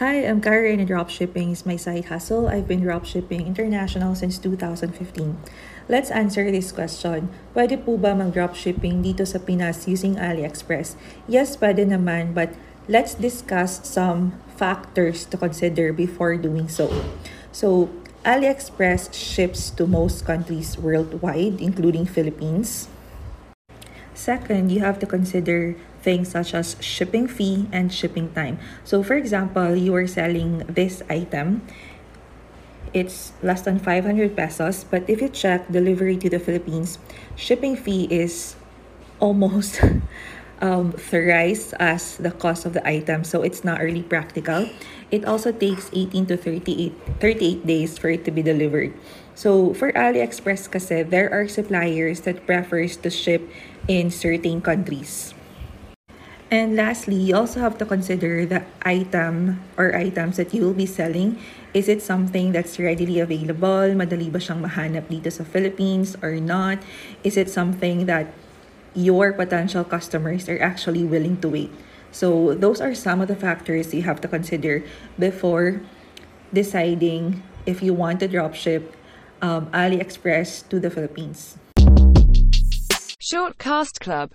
[0.00, 2.48] Hi, I'm Karen and dropshipping is my side hustle.
[2.48, 4.96] I've been dropshipping international since 2015.
[5.92, 7.28] Let's answer this question.
[7.52, 10.96] Pwede po ba mag-dropshipping dito sa Pinas using AliExpress?
[11.28, 12.56] Yes, pwede naman, but
[12.88, 16.88] let's discuss some factors to consider before doing so.
[17.52, 17.92] So,
[18.24, 22.88] AliExpress ships to most countries worldwide, including Philippines.
[24.20, 25.74] Second, you have to consider
[26.04, 28.60] things such as shipping fee and shipping time.
[28.84, 31.64] So, for example, you are selling this item,
[32.92, 36.98] it's less than 500 pesos, but if you check delivery to the Philippines,
[37.34, 38.56] shipping fee is
[39.20, 39.80] almost
[40.60, 44.68] um, thrice as the cost of the item, so it's not really practical.
[45.10, 48.94] It also takes 18 to 38, 38 days for it to be delivered.
[49.34, 53.48] So, for AliExpress kasi, there are suppliers that prefers to ship
[53.88, 55.34] in certain countries.
[56.50, 60.86] And lastly, you also have to consider the item or items that you will be
[60.86, 61.38] selling.
[61.72, 63.94] Is it something that's readily available?
[63.94, 66.82] Madali ba siyang mahanap dito sa Philippines or not?
[67.22, 68.34] Is it something that
[68.94, 71.72] your potential customers are actually willing to wait?
[72.12, 74.82] So those are some of the factors you have to consider
[75.18, 75.80] before
[76.52, 78.92] deciding if you want to dropship
[79.40, 81.56] um, AliExpress to the Philippines.
[83.30, 84.28] Shortcast Club